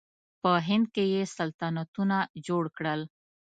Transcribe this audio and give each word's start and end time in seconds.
په 0.41 0.51
هند 0.67 0.85
کې 0.93 1.05
یې 1.13 1.23
سلطنتونه 1.37 2.17
جوړ 2.47 2.63
کړل. 2.77 3.01